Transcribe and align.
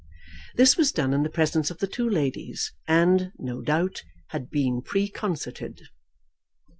This 0.55 0.77
was 0.77 0.91
done 0.91 1.13
in 1.13 1.21
the 1.21 1.29
presence 1.29 1.69
of 1.69 1.77
the 1.77 1.85
two 1.85 2.09
ladies, 2.09 2.73
and, 2.87 3.31
no 3.37 3.61
doubt, 3.61 4.01
had 4.29 4.49
been 4.49 4.81
preconcerted. 4.81 5.79